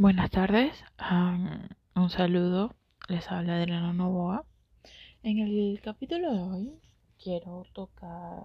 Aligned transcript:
Buenas 0.00 0.30
tardes, 0.30 0.72
um, 1.10 1.48
un 1.96 2.08
saludo, 2.08 2.72
les 3.08 3.28
habla 3.32 3.56
Adriana 3.56 3.92
Novoa. 3.92 4.44
En 5.24 5.40
el 5.40 5.80
capítulo 5.82 6.32
de 6.32 6.40
hoy 6.40 6.72
quiero 7.20 7.66
tocar 7.72 8.44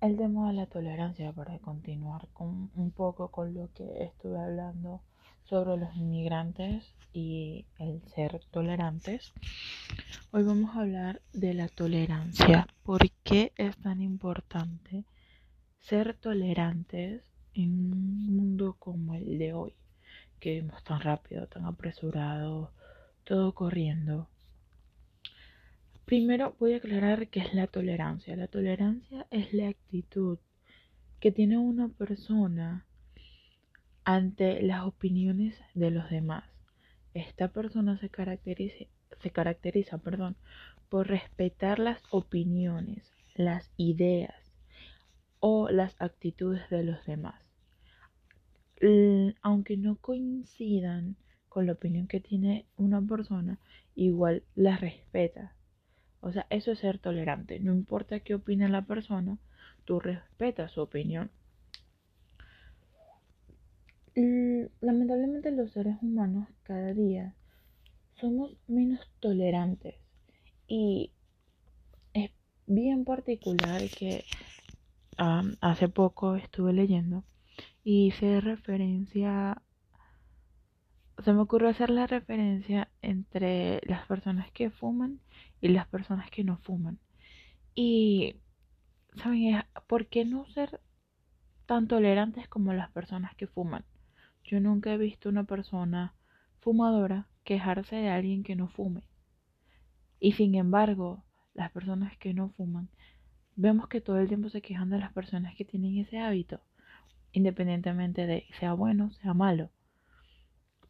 el 0.00 0.16
tema 0.16 0.46
de 0.46 0.54
la 0.54 0.66
tolerancia 0.66 1.32
para 1.32 1.58
continuar 1.58 2.28
con 2.32 2.70
un 2.76 2.92
poco 2.92 3.32
con 3.32 3.52
lo 3.52 3.68
que 3.72 4.04
estuve 4.04 4.38
hablando 4.38 5.02
sobre 5.42 5.76
los 5.76 5.96
inmigrantes 5.96 6.94
y 7.12 7.66
el 7.80 8.00
ser 8.14 8.42
tolerantes. 8.52 9.32
Hoy 10.30 10.44
vamos 10.44 10.76
a 10.76 10.82
hablar 10.82 11.20
de 11.32 11.52
la 11.52 11.66
tolerancia. 11.66 12.68
¿Por 12.84 13.10
qué 13.24 13.52
es 13.56 13.76
tan 13.78 14.00
importante 14.00 15.04
ser 15.80 16.14
tolerantes 16.14 17.24
en 17.54 18.13
como 18.78 19.14
el 19.14 19.38
de 19.38 19.52
hoy, 19.52 19.74
que 20.40 20.50
vivimos 20.50 20.82
tan 20.84 21.00
rápido, 21.00 21.46
tan 21.46 21.64
apresurado, 21.64 22.70
todo 23.24 23.54
corriendo. 23.54 24.28
Primero 26.04 26.54
voy 26.58 26.74
a 26.74 26.76
aclarar 26.76 27.28
qué 27.28 27.40
es 27.40 27.54
la 27.54 27.66
tolerancia. 27.66 28.36
La 28.36 28.48
tolerancia 28.48 29.26
es 29.30 29.52
la 29.54 29.68
actitud 29.68 30.38
que 31.20 31.32
tiene 31.32 31.56
una 31.56 31.88
persona 31.88 32.86
ante 34.04 34.62
las 34.62 34.84
opiniones 34.84 35.56
de 35.74 35.90
los 35.90 36.10
demás. 36.10 36.44
Esta 37.14 37.48
persona 37.48 37.98
se 37.98 38.10
caracteriza, 38.10 38.84
se 39.22 39.30
caracteriza 39.30 39.98
perdón, 39.98 40.36
por 40.90 41.08
respetar 41.08 41.78
las 41.78 42.02
opiniones, 42.10 43.10
las 43.34 43.70
ideas 43.76 44.34
o 45.40 45.70
las 45.70 45.96
actitudes 46.00 46.68
de 46.70 46.84
los 46.84 47.04
demás 47.06 47.43
aunque 49.42 49.76
no 49.76 49.96
coincidan 49.96 51.16
con 51.48 51.66
la 51.66 51.72
opinión 51.72 52.06
que 52.06 52.20
tiene 52.20 52.66
una 52.76 53.00
persona, 53.00 53.58
igual 53.94 54.42
la 54.54 54.76
respeta. 54.76 55.54
O 56.20 56.32
sea, 56.32 56.46
eso 56.50 56.72
es 56.72 56.80
ser 56.80 56.98
tolerante. 56.98 57.60
No 57.60 57.72
importa 57.72 58.20
qué 58.20 58.34
opine 58.34 58.68
la 58.68 58.82
persona, 58.82 59.38
tú 59.84 60.00
respetas 60.00 60.72
su 60.72 60.80
opinión. 60.80 61.30
Lamentablemente 64.80 65.50
los 65.50 65.72
seres 65.72 65.96
humanos 66.00 66.48
cada 66.62 66.94
día 66.94 67.34
somos 68.20 68.56
menos 68.68 69.00
tolerantes 69.20 69.96
y 70.68 71.10
es 72.12 72.30
bien 72.66 73.04
particular 73.04 73.82
que 73.98 74.24
hace 75.16 75.88
poco 75.88 76.36
estuve 76.36 76.72
leyendo 76.72 77.24
y 77.84 78.06
hice 78.06 78.40
referencia, 78.40 79.62
se 81.22 81.32
me 81.32 81.40
ocurrió 81.40 81.68
hacer 81.68 81.90
la 81.90 82.06
referencia 82.06 82.90
entre 83.02 83.80
las 83.84 84.06
personas 84.06 84.50
que 84.52 84.70
fuman 84.70 85.20
y 85.60 85.68
las 85.68 85.86
personas 85.88 86.30
que 86.30 86.44
no 86.44 86.56
fuman. 86.58 86.98
Y, 87.74 88.36
¿saben? 89.16 89.62
¿Por 89.86 90.06
qué 90.06 90.24
no 90.24 90.46
ser 90.46 90.80
tan 91.66 91.86
tolerantes 91.86 92.48
como 92.48 92.72
las 92.72 92.90
personas 92.90 93.34
que 93.36 93.46
fuman? 93.46 93.84
Yo 94.44 94.60
nunca 94.60 94.94
he 94.94 94.98
visto 94.98 95.28
una 95.28 95.44
persona 95.44 96.14
fumadora 96.60 97.28
quejarse 97.44 97.96
de 97.96 98.08
alguien 98.08 98.42
que 98.42 98.56
no 98.56 98.68
fume. 98.68 99.02
Y 100.20 100.32
sin 100.32 100.54
embargo, 100.54 101.22
las 101.52 101.70
personas 101.70 102.16
que 102.16 102.32
no 102.32 102.48
fuman, 102.50 102.88
vemos 103.56 103.88
que 103.88 104.00
todo 104.00 104.18
el 104.18 104.28
tiempo 104.28 104.48
se 104.48 104.62
quejan 104.62 104.88
de 104.88 104.98
las 104.98 105.12
personas 105.12 105.54
que 105.54 105.66
tienen 105.66 105.98
ese 105.98 106.18
hábito 106.18 106.62
independientemente 107.34 108.26
de 108.26 108.46
sea 108.58 108.72
bueno, 108.72 109.12
sea 109.20 109.34
malo. 109.34 109.68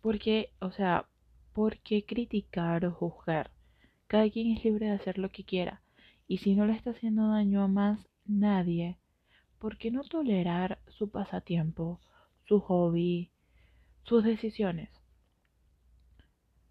Porque, 0.01 0.51
o 0.61 0.71
sea, 0.71 1.07
¿por 1.53 1.79
qué 1.79 2.05
criticar 2.05 2.85
o 2.85 2.93
juzgar? 2.93 3.51
Cada 4.07 4.31
quien 4.31 4.57
es 4.57 4.65
libre 4.65 4.87
de 4.87 4.93
hacer 4.93 5.19
lo 5.19 5.31
que 5.31 5.45
quiera. 5.45 5.81
Y 6.29 6.39
si 6.39 6.55
no 6.55 6.67
le 6.67 6.75
está 6.75 6.91
haciendo 6.91 7.29
daño 7.29 7.63
a 7.63 7.69
más 7.69 7.99
nadie, 8.27 8.99
¿por 9.59 9.79
qué 9.79 9.91
no 9.91 10.05
tolerar 10.05 10.79
su 10.89 11.09
pasatiempo, 11.11 12.01
su 12.47 12.61
hobby, 12.61 13.31
sus 14.05 14.23
decisiones? 14.23 14.91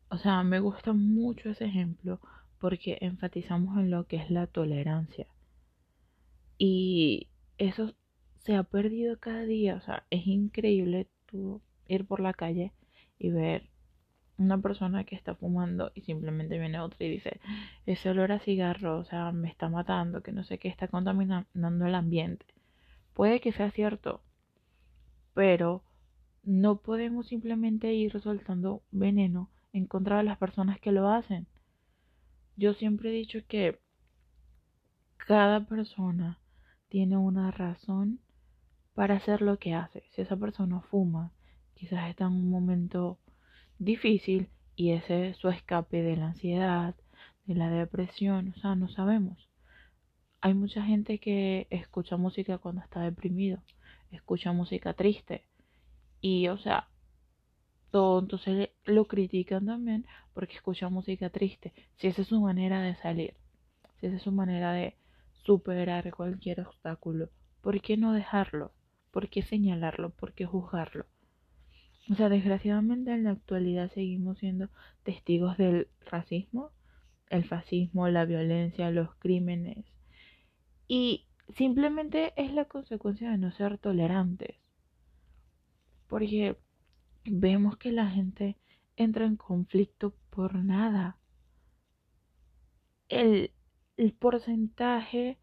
O 0.09 0.17
sea, 0.17 0.43
me 0.43 0.59
gusta 0.59 0.93
mucho 0.93 1.49
ese 1.49 1.65
ejemplo 1.65 2.19
porque 2.59 2.99
enfatizamos 3.01 3.77
en 3.79 3.89
lo 3.89 4.05
que 4.05 4.17
es 4.17 4.29
la 4.29 4.45
tolerancia. 4.45 5.25
Y 6.59 7.29
eso 7.57 7.93
se 8.43 8.55
ha 8.55 8.63
perdido 8.63 9.17
cada 9.19 9.43
día. 9.43 9.75
O 9.75 9.81
sea, 9.81 10.05
es 10.09 10.27
increíble 10.27 11.07
tú 11.25 11.61
ir 11.87 12.05
por 12.05 12.19
la 12.19 12.33
calle 12.33 12.71
y 13.19 13.29
ver 13.29 13.69
una 14.37 14.57
persona 14.59 15.03
que 15.03 15.15
está 15.15 15.35
fumando 15.35 15.91
y 15.95 16.01
simplemente 16.01 16.57
viene 16.57 16.79
otra 16.79 17.05
y 17.05 17.09
dice, 17.09 17.39
ese 17.85 18.09
olor 18.09 18.31
a 18.31 18.39
cigarro, 18.39 18.99
o 18.99 19.05
sea, 19.05 19.31
me 19.31 19.47
está 19.49 19.69
matando, 19.69 20.23
que 20.23 20.31
no 20.31 20.43
sé 20.43 20.57
qué, 20.57 20.67
está 20.67 20.87
contaminando 20.87 21.85
el 21.85 21.95
ambiente. 21.95 22.45
Puede 23.13 23.39
que 23.39 23.51
sea 23.51 23.71
cierto, 23.71 24.21
pero 25.33 25.83
no 26.43 26.77
podemos 26.77 27.27
simplemente 27.27 27.93
ir 27.93 28.19
soltando 28.21 28.81
veneno 28.91 29.49
en 29.71 29.85
contra 29.85 30.17
de 30.17 30.23
las 30.23 30.37
personas 30.37 30.79
que 30.79 30.91
lo 30.91 31.09
hacen. 31.09 31.47
Yo 32.55 32.73
siempre 32.73 33.09
he 33.09 33.13
dicho 33.13 33.39
que 33.47 33.79
cada 35.17 35.65
persona 35.65 36.39
tiene 36.89 37.17
una 37.17 37.49
razón 37.49 38.19
para 38.93 39.15
hacer 39.15 39.41
lo 39.41 39.57
que 39.57 39.73
hace. 39.73 40.03
Si 40.11 40.21
esa 40.21 40.35
persona 40.35 40.81
fuma, 40.81 41.31
quizás 41.75 42.09
está 42.09 42.25
en 42.25 42.33
un 42.33 42.49
momento 42.49 43.19
difícil 43.79 44.49
y 44.75 44.91
ese 44.91 45.29
es 45.29 45.37
su 45.37 45.49
escape 45.49 46.01
de 46.01 46.17
la 46.17 46.27
ansiedad, 46.27 46.95
de 47.45 47.55
la 47.55 47.69
depresión, 47.69 48.53
o 48.55 48.59
sea, 48.59 48.75
no 48.75 48.87
sabemos. 48.89 49.49
Hay 50.41 50.53
mucha 50.53 50.83
gente 50.83 51.19
que 51.19 51.67
escucha 51.69 52.17
música 52.17 52.57
cuando 52.57 52.81
está 52.81 53.01
deprimido, 53.01 53.61
escucha 54.11 54.51
música 54.51 54.93
triste 54.93 55.43
y, 56.21 56.47
o 56.47 56.57
sea, 56.57 56.89
todo, 57.91 58.19
entonces 58.19 58.69
lo 58.85 59.05
critican 59.05 59.65
también 59.65 60.05
porque 60.33 60.55
escucha 60.55 60.89
música 60.89 61.29
triste. 61.29 61.73
Si 61.97 62.07
esa 62.07 62.23
es 62.23 62.27
su 62.27 62.41
manera 62.41 62.81
de 62.81 62.95
salir, 62.95 63.35
si 63.99 64.07
esa 64.07 64.17
es 64.17 64.23
su 64.23 64.31
manera 64.31 64.73
de 64.73 64.95
superar 65.43 66.11
cualquier 66.13 66.61
obstáculo, 66.61 67.29
¿por 67.61 67.79
qué 67.81 67.97
no 67.97 68.13
dejarlo? 68.13 68.71
¿Por 69.13 69.29
qué 69.29 69.43
señalarlo? 69.43 70.09
¿Por 70.09 70.33
qué 70.33 70.47
juzgarlo? 70.47 71.05
O 72.09 72.15
sea, 72.15 72.29
desgraciadamente 72.29 73.13
en 73.13 73.25
la 73.25 73.29
actualidad 73.29 73.91
seguimos 73.91 74.39
siendo 74.39 74.69
testigos 75.03 75.55
del 75.55 75.87
racismo, 76.07 76.71
el 77.29 77.43
fascismo, 77.43 78.07
la 78.09 78.25
violencia, 78.25 78.89
los 78.89 79.13
crímenes. 79.17 79.85
Y 80.87 81.27
simplemente 81.55 82.33
es 82.37 82.51
la 82.53 82.65
consecuencia 82.65 83.29
de 83.29 83.37
no 83.37 83.51
ser 83.51 83.77
tolerantes. 83.77 84.55
Porque 86.07 86.57
vemos 87.23 87.77
que 87.77 87.91
la 87.91 88.09
gente 88.09 88.57
entra 88.95 89.25
en 89.25 89.35
conflicto 89.35 90.15
por 90.31 90.55
nada. 90.55 91.19
El, 93.09 93.51
el 93.95 94.13
porcentaje 94.13 95.37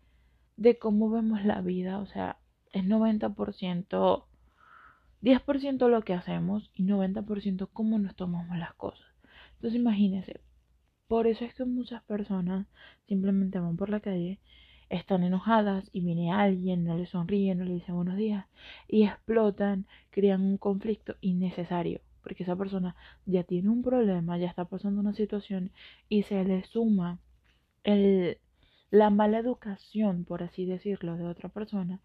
de 0.57 0.77
cómo 0.77 1.09
vemos 1.09 1.45
la 1.45 1.61
vida, 1.61 2.01
o 2.01 2.07
sea, 2.07 2.40
es 2.73 2.85
90%, 2.85 4.25
10% 5.23 5.89
lo 5.89 6.03
que 6.03 6.15
hacemos 6.15 6.71
y 6.75 6.85
90% 6.85 7.69
cómo 7.73 7.99
nos 7.99 8.15
tomamos 8.17 8.57
las 8.59 8.75
cosas. 8.75 9.07
Entonces 9.55 9.79
imagínense, 9.81 10.41
por 11.09 11.27
eso 11.27 11.45
es 11.45 11.55
que 11.55 11.65
muchas 11.65 12.03
personas 12.05 12.67
simplemente 13.07 13.59
van 13.59 13.77
por 13.77 13.91
la 13.91 14.01
calle, 14.01 14.39
están 14.89 15.23
enojadas 15.23 15.89
y 15.93 16.01
viene 16.01 16.33
alguien, 16.33 16.85
no 16.85 16.97
le 16.97 17.07
sonríe, 17.07 17.55
no 17.55 17.65
le 17.65 17.75
dice 17.75 17.93
buenos 17.93 18.17
días 18.17 18.47
y 18.89 19.05
explotan, 19.05 19.87
crean 20.11 20.43
un 20.43 20.57
conflicto 20.57 21.17
innecesario. 21.21 22.01
Porque 22.23 22.43
esa 22.43 22.57
persona 22.57 22.97
ya 23.27 23.45
tiene 23.45 23.71
un 23.71 23.83
problema, 23.83 24.37
ya 24.39 24.49
está 24.49 24.67
pasando 24.67 25.01
una 25.01 25.15
situación 25.15 25.73
y 26.09 26.25
se 26.25 26.45
le 26.45 26.65
suma 26.65 27.19
el, 27.83 28.39
la 28.91 29.11
mala 29.11 29.39
educación, 29.39 30.25
por 30.25 30.43
así 30.43 30.67
decirlo, 30.67 31.17
de 31.17 31.25
otra 31.25 31.49
persona 31.49 32.01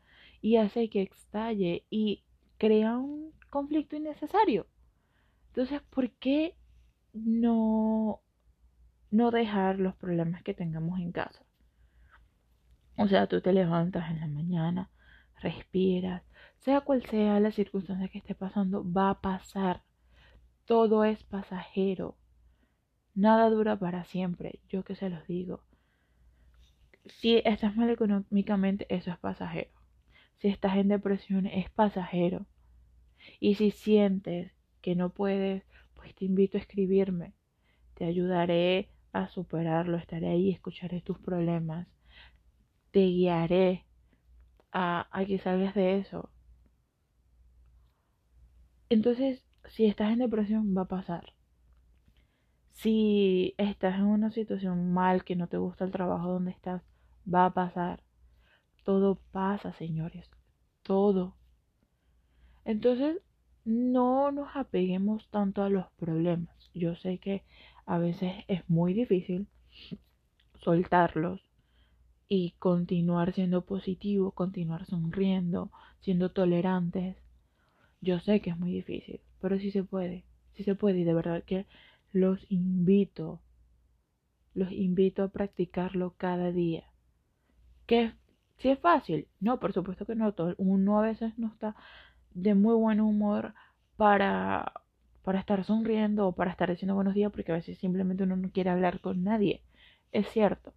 y 0.46 0.58
hace 0.58 0.92
que 0.92 1.02
estalle 1.02 1.88
y 1.90 2.24
crea 2.60 3.00
un 3.00 3.34
conflicto 3.50 3.96
innecesario. 3.96 4.68
Entonces, 5.48 5.82
¿por 5.90 6.12
qué 6.12 6.54
no, 7.14 8.22
no 9.10 9.32
dejar 9.32 9.80
los 9.80 9.96
problemas 9.96 10.44
que 10.44 10.54
tengamos 10.54 11.00
en 11.00 11.12
casa? 11.12 11.44
O 12.96 13.08
sea, 13.08 13.26
tú 13.26 13.42
te 13.42 13.54
levantas 13.54 14.12
en 14.12 14.20
la 14.20 14.28
mañana, 14.28 14.92
respiras, 15.42 16.22
sea 16.60 16.82
cual 16.82 17.04
sea 17.08 17.40
la 17.40 17.50
circunstancia 17.50 18.10
que 18.10 18.20
esté 18.20 18.36
pasando, 18.36 18.86
va 18.88 19.10
a 19.10 19.22
pasar. 19.22 19.82
Todo 20.66 21.06
es 21.06 21.24
pasajero. 21.24 22.18
Nada 23.16 23.50
dura 23.50 23.80
para 23.80 24.06
siempre, 24.06 24.60
yo 24.70 24.84
que 24.84 24.96
se 24.96 25.10
los 25.10 25.26
digo. 25.26 25.64
Si 27.08 27.42
estás 27.44 27.76
mal 27.76 27.90
económicamente, 27.90 28.86
eso 28.94 29.10
es 29.10 29.18
pasajero 29.18 29.75
si 30.40 30.48
estás 30.50 30.78
en 30.78 30.88
depresión 30.90 31.46
es 31.48 31.70
pasajero. 31.70 32.46
Y 33.40 33.56
si 33.56 33.72
sientes 33.72 34.52
que 34.82 34.96
no 34.96 35.10
puedes, 35.12 35.64
pues 35.96 36.16
te 36.16 36.26
invito 36.26 36.58
a 36.58 36.62
escribirme. 36.62 37.34
Te 37.96 38.06
ayudaré 38.06 38.90
a 39.14 39.28
superarlo, 39.30 39.98
estaré 39.98 40.30
ahí, 40.30 40.52
escucharé 40.52 41.02
tus 41.02 41.20
problemas, 41.20 41.88
te 42.92 43.02
guiaré 43.06 43.86
a, 44.74 45.08
a 45.12 45.26
que 45.26 45.40
salgas 45.40 45.76
de 45.76 46.00
eso. 46.00 46.30
Entonces, 48.90 49.44
si 49.70 49.86
estás 49.86 50.12
en 50.12 50.18
depresión, 50.18 50.76
va 50.76 50.82
a 50.82 50.88
pasar. 50.88 51.34
Si 52.74 53.56
estás 53.58 53.96
en 53.96 54.06
una 54.06 54.30
situación 54.30 54.94
mal, 54.94 55.24
que 55.24 55.36
no 55.36 55.48
te 55.48 55.58
gusta 55.58 55.84
el 55.84 55.92
trabajo 55.92 56.30
donde 56.34 56.52
estás, 56.52 56.84
va 57.26 57.48
a 57.48 57.54
pasar. 57.56 58.04
Todo 58.86 59.20
pasa, 59.32 59.74
señores. 59.74 60.30
Todo. 60.84 61.36
Entonces, 62.64 63.18
no 63.66 64.32
nos 64.32 64.56
apeguemos 64.56 65.28
tanto 65.32 65.64
a 65.64 65.70
los 65.70 65.88
problemas. 65.98 66.56
Yo 66.74 66.96
sé 66.96 67.18
que 67.18 67.44
a 67.88 67.98
veces 67.98 68.34
es 68.48 68.70
muy 68.70 68.94
difícil 68.94 69.48
soltarlos 70.64 71.42
y 72.30 72.52
continuar 72.60 73.34
siendo 73.34 73.66
positivo, 73.66 74.32
continuar 74.32 74.86
sonriendo, 74.86 75.72
siendo 76.02 76.32
tolerantes. 76.32 77.18
Yo 78.02 78.20
sé 78.20 78.40
que 78.40 78.52
es 78.52 78.58
muy 78.58 78.72
difícil, 78.72 79.20
pero 79.42 79.58
sí 79.58 79.72
se 79.72 79.84
puede, 79.84 80.24
sí 80.54 80.64
se 80.64 80.76
puede 80.76 81.00
y 81.00 81.04
de 81.04 81.14
verdad 81.16 81.44
que 81.44 81.66
los 82.12 82.40
invito, 82.50 83.42
los 84.54 84.72
invito 84.72 85.24
a 85.24 85.30
practicarlo 85.30 86.14
cada 86.18 86.52
día. 86.52 86.84
¿Que 87.88 88.14
si 88.58 88.70
es 88.70 88.80
fácil? 88.80 89.28
No, 89.40 89.60
por 89.60 89.74
supuesto 89.74 90.06
que 90.06 90.16
no. 90.16 90.34
Todo, 90.34 90.56
uno 90.58 91.00
a 91.00 91.02
veces 91.04 91.38
no 91.38 91.48
está 91.48 91.76
de 92.34 92.56
muy 92.56 92.76
buen 92.76 93.02
humor 93.02 93.54
para, 93.98 94.74
para 95.24 95.40
estar 95.40 95.64
sonriendo 95.66 96.28
o 96.30 96.34
para 96.34 96.52
estar 96.52 96.70
diciendo 96.72 96.96
buenos 96.96 97.16
días 97.16 97.32
porque 97.32 97.52
a 97.52 97.56
veces 97.56 97.78
simplemente 97.80 98.24
uno 98.24 98.36
no 98.38 98.52
quiere 98.52 98.70
hablar 98.72 99.02
con 99.02 99.24
nadie. 99.24 99.64
Es 100.12 100.28
cierto. 100.30 100.74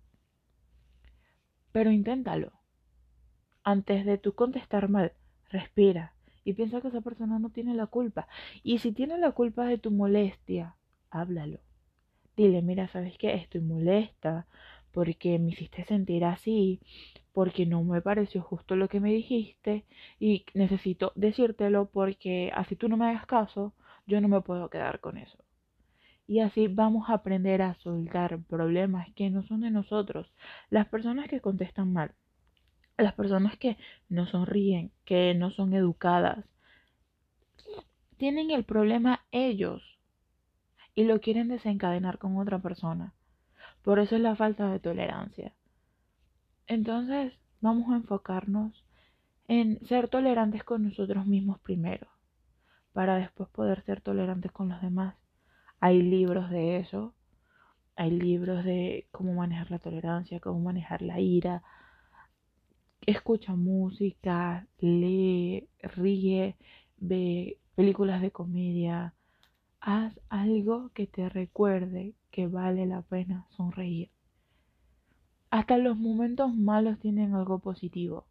Pero 1.73 1.91
inténtalo. 1.99 2.51
Antes 3.63 4.05
de 4.05 4.19
tú 4.19 4.35
contestar 4.35 4.89
mal, 4.89 5.13
respira 5.51 6.13
y 6.45 6.55
piensa 6.55 6.81
que 6.81 6.89
esa 6.89 7.03
persona 7.03 7.39
no 7.39 7.51
tiene 7.51 7.73
la 7.75 7.87
culpa. 7.87 8.27
Y 8.65 8.79
si 8.79 8.91
tiene 8.91 9.17
la 9.17 9.31
culpa 9.31 9.65
de 9.65 9.79
tu 9.79 9.93
molestia, 9.93 10.75
háblalo. 11.11 11.61
Dile, 12.37 12.63
mira, 12.63 12.89
¿sabes 12.89 13.19
qué? 13.19 13.35
Estoy 13.35 13.61
molesta 13.63 14.47
porque 14.99 15.39
me 15.39 15.53
hiciste 15.53 15.85
sentir 15.85 16.25
así, 16.25 16.81
porque 17.33 17.67
no 17.67 17.85
me 17.85 18.03
pareció 18.03 18.43
justo 18.43 18.75
lo 18.75 18.89
que 18.89 18.99
me 18.99 19.13
dijiste 19.13 19.85
y 20.19 20.45
necesito 20.55 21.13
decírtelo 21.15 21.89
porque 21.89 22.51
así 22.53 22.75
tú 22.75 22.89
no 22.89 22.97
me 22.97 23.07
hagas 23.07 23.25
caso, 23.25 23.75
yo 24.09 24.21
no 24.21 24.27
me 24.27 24.41
puedo 24.41 24.69
quedar 24.71 24.99
con 24.99 25.17
eso. 25.17 25.39
Y 26.27 26.41
así 26.41 26.67
vamos 26.67 27.09
a 27.09 27.13
aprender 27.13 27.63
a 27.63 27.75
soltar 27.75 28.41
problemas 28.43 29.07
que 29.15 29.31
no 29.31 29.45
son 29.45 29.61
de 29.61 29.71
nosotros. 29.71 30.33
Las 30.69 30.89
personas 30.89 31.29
que 31.29 31.41
contestan 31.41 31.93
mal, 31.93 32.11
las 32.97 33.15
personas 33.15 33.57
que 33.57 33.77
no 34.09 34.27
sonríen, 34.27 34.91
que 35.05 35.33
no 35.33 35.53
son 35.53 35.75
educadas, 35.75 36.45
tienen 38.17 38.51
el 38.51 38.65
problema 38.65 39.21
ellos 39.31 39.81
y 40.97 41.05
lo 41.05 41.21
quieren 41.21 41.47
desencadenar 41.47 42.19
con 42.19 42.37
otra 42.37 42.59
persona. 42.59 43.15
Por 43.83 43.99
eso 43.99 44.17
es 44.17 44.23
la 44.23 44.37
falta 44.37 44.71
de 44.71 44.81
tolerancia. 44.81 45.55
Entonces, 46.67 47.33
vamos 47.61 47.91
a 47.91 47.97
enfocarnos 47.97 48.85
en 49.49 49.85
ser 49.87 50.09
tolerantes 50.09 50.63
con 50.63 50.85
nosotros 50.85 51.27
mismos 51.27 51.59
primero, 51.61 52.07
para 52.93 53.17
después 53.17 53.49
poder 53.49 53.83
ser 53.83 54.01
tolerantes 54.03 54.53
con 54.53 54.69
los 54.69 54.83
demás. 54.83 55.15
Hay 55.81 56.03
libros 56.03 56.51
de 56.51 56.77
eso, 56.77 57.15
hay 57.97 58.11
libros 58.11 58.65
de 58.65 59.09
cómo 59.11 59.33
manejar 59.33 59.71
la 59.71 59.79
tolerancia, 59.79 60.41
cómo 60.41 60.61
manejar 60.61 61.03
la 61.03 61.21
ira. 61.21 61.63
Escucha 63.07 63.55
música, 63.55 64.67
lee, 64.79 65.69
ríe, 65.83 66.57
ve 66.99 67.59
películas 67.75 68.21
de 68.21 68.31
comedia. 68.31 69.15
Haz 69.81 70.21
algo 70.29 70.91
que 70.91 71.07
te 71.07 71.29
recuerde 71.29 72.15
que 72.31 72.47
vale 72.47 72.87
la 72.87 73.03
pena 73.03 73.47
sonreír. 73.51 74.11
Hasta 75.51 75.79
los 75.79 75.97
momentos 75.97 76.55
malos 76.55 76.99
tienen 76.99 77.35
algo 77.35 77.59
positivo. 77.59 78.27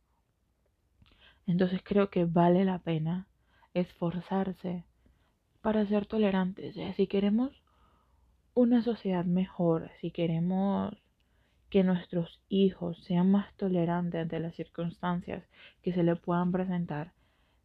Entonces 1.48 1.82
creo 1.84 2.10
que 2.10 2.26
vale 2.26 2.66
la 2.66 2.80
pena 2.80 3.28
esforzarse 3.74 4.84
para 5.62 5.86
ser 5.88 6.06
tolerantes. 6.06 6.76
Si 6.96 7.08
queremos 7.08 7.52
una 8.54 8.82
sociedad 8.82 9.26
mejor, 9.26 9.92
si 10.02 10.12
queremos 10.12 10.96
que 11.70 11.84
nuestros 11.84 12.42
hijos 12.50 12.98
sean 13.04 13.32
más 13.32 13.54
tolerantes 13.56 14.22
ante 14.22 14.40
las 14.40 14.56
circunstancias 14.56 15.44
que 15.82 15.94
se 15.94 16.04
le 16.04 16.16
puedan 16.16 16.52
presentar, 16.52 17.14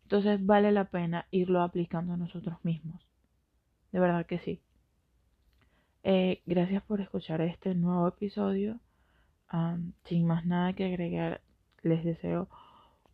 entonces 0.04 0.44
vale 0.44 0.72
la 0.72 0.86
pena 0.86 1.26
irlo 1.30 1.62
aplicando 1.62 2.12
a 2.12 2.16
nosotros 2.16 2.56
mismos. 2.64 3.06
De 3.92 4.00
verdad 4.00 4.26
que 4.26 4.38
sí. 4.38 4.60
Eh, 6.04 6.42
gracias 6.46 6.82
por 6.82 7.00
escuchar 7.00 7.40
este 7.40 7.74
nuevo 7.74 8.08
episodio. 8.08 8.80
sin 10.04 10.26
más 10.26 10.46
nada 10.46 10.72
que 10.72 10.84
agregar, 10.86 11.42
les 11.82 12.04
deseo 12.04 12.48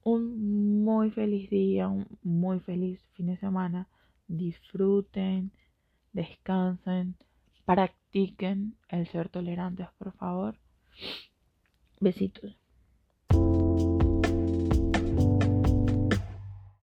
un 0.04 0.84
muy 0.84 1.10
feliz 1.10 1.50
día, 1.50 1.88
un 1.88 2.06
muy 2.22 2.60
feliz 2.60 3.00
fin 3.14 3.26
de 3.26 3.36
semana. 3.38 3.88
Disfruten, 4.28 5.50
descansen, 6.12 7.16
practiquen 7.66 8.76
el 8.88 9.06
ser 9.08 9.28
tolerantes, 9.28 9.88
por 9.98 10.12
favor. 10.12 10.56
Besitos. 12.00 12.56